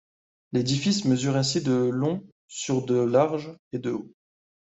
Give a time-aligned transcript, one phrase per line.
[0.51, 4.11] L'édifice mesure ainsi de long sur de large et de haut.